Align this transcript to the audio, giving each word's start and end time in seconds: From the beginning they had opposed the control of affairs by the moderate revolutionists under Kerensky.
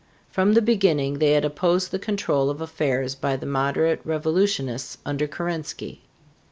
From 0.31 0.53
the 0.55 0.63
beginning 0.63 1.19
they 1.19 1.33
had 1.33 1.45
opposed 1.45 1.91
the 1.91 1.99
control 1.99 2.49
of 2.49 2.59
affairs 2.59 3.13
by 3.13 3.35
the 3.35 3.45
moderate 3.45 4.01
revolutionists 4.03 4.97
under 5.05 5.27
Kerensky. 5.27 6.01